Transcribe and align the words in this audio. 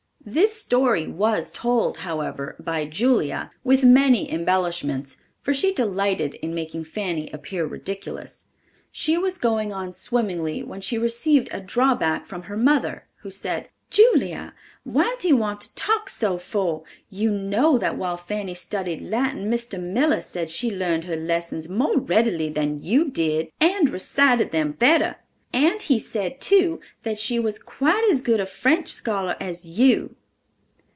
This 0.23 0.53
story 0.61 1.07
was 1.07 1.51
told, 1.51 1.97
however, 1.97 2.55
by 2.59 2.85
Julia, 2.85 3.49
with 3.63 3.83
many 3.83 4.31
embellishments, 4.31 5.17
for 5.41 5.51
she 5.51 5.73
delighted 5.73 6.35
in 6.35 6.53
making 6.53 6.83
Fanny 6.83 7.27
appear 7.33 7.65
ridiculous. 7.65 8.45
She 8.91 9.17
was 9.17 9.39
going 9.39 9.73
on 9.73 9.93
swimmingly 9.93 10.61
when 10.61 10.79
she 10.79 10.99
received 10.99 11.49
a 11.51 11.59
drawback 11.59 12.27
from 12.27 12.43
her 12.43 12.55
mother, 12.55 13.07
who 13.23 13.31
said: 13.31 13.69
"Julia, 13.89 14.53
what 14.83 15.19
do 15.19 15.27
you 15.27 15.37
want 15.37 15.59
to 15.61 15.73
talk 15.73 16.07
so 16.07 16.37
for? 16.37 16.83
You 17.09 17.31
know 17.31 17.79
that 17.79 17.97
while 17.97 18.15
Fanny 18.15 18.53
studied 18.53 19.01
Latin, 19.01 19.49
Mr. 19.51 19.81
Miller 19.81 20.21
said 20.21 20.51
she 20.51 20.69
learned 20.69 21.05
her 21.05 21.15
lessons 21.15 21.67
more 21.67 21.97
readily 21.97 22.47
than 22.47 22.79
you 22.83 23.09
did 23.09 23.49
and 23.59 23.89
recited 23.89 24.51
them 24.51 24.73
better, 24.73 25.15
and 25.53 25.81
he 25.81 25.99
said, 25.99 26.39
too, 26.39 26.79
that 27.03 27.19
she 27.19 27.37
was 27.37 27.59
quite 27.59 28.07
as 28.09 28.21
good 28.21 28.39
a 28.39 28.45
French 28.45 28.87
scholar 28.93 29.35
as 29.41 29.65
you." 29.65 30.15